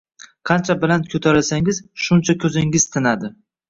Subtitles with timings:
[0.49, 3.37] Qancha baland ko’tarilsangiz, shuncha ko’zingiz tinadi.